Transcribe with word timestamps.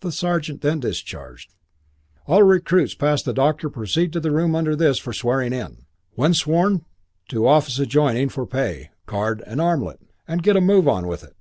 The 0.00 0.10
sergeant 0.10 0.60
then 0.60 0.80
discharged: 0.80 1.54
"All 2.26 2.42
recruits 2.42 2.94
past 2.96 3.24
the 3.24 3.32
doctor 3.32 3.70
proceed 3.70 4.12
to 4.12 4.18
the 4.18 4.32
room 4.32 4.56
under 4.56 4.74
this 4.74 4.98
for 4.98 5.12
swearing 5.12 5.52
in. 5.52 5.84
When 6.16 6.34
sworn, 6.34 6.84
to 7.28 7.46
office 7.46 7.78
adjoining 7.78 8.30
for 8.30 8.44
pay, 8.44 8.90
card 9.06 9.40
and 9.46 9.60
armlet. 9.60 10.00
And 10.26 10.42
get 10.42 10.56
a 10.56 10.60
move 10.60 10.88
on 10.88 11.06
with 11.06 11.22
it!" 11.22 11.36